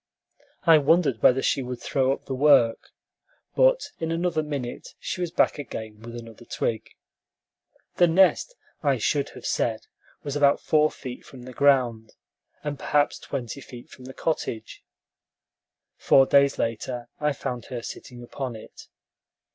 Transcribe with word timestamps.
I 0.63 0.79
wondered 0.79 1.21
whether 1.21 1.43
she 1.43 1.61
would 1.61 1.79
throw 1.79 2.11
up 2.11 2.25
the 2.25 2.33
work, 2.33 2.89
but 3.55 3.91
in 3.99 4.09
another 4.11 4.41
minute 4.41 4.95
she 4.97 5.21
was 5.21 5.29
back 5.29 5.59
again 5.59 5.99
with 5.99 6.15
another 6.15 6.43
twig. 6.43 6.89
The 7.97 8.07
nest, 8.07 8.55
I 8.81 8.97
should 8.97 9.29
have 9.35 9.45
said, 9.45 9.81
was 10.23 10.35
about 10.35 10.59
four 10.59 10.89
feet 10.89 11.23
from 11.23 11.43
the 11.43 11.53
ground, 11.53 12.15
and 12.63 12.79
perhaps 12.79 13.19
twenty 13.19 13.61
feet 13.61 13.91
from 13.91 14.05
the 14.05 14.13
cottage. 14.15 14.83
Four 15.97 16.25
days 16.25 16.57
later, 16.57 17.07
I 17.19 17.31
found 17.31 17.65
her 17.65 17.83
sitting 17.83 18.23
upon 18.23 18.55
it. 18.55 18.87